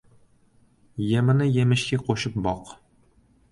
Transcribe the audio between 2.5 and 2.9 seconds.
boq.